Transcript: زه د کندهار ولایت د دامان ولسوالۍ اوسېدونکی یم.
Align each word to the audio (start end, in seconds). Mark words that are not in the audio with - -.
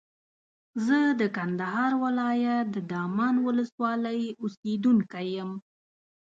زه 0.85 0.99
د 1.21 1.21
کندهار 1.37 1.91
ولایت 2.03 2.65
د 2.75 2.77
دامان 2.91 3.35
ولسوالۍ 3.45 4.21
اوسېدونکی 4.41 5.27
یم. 5.37 5.51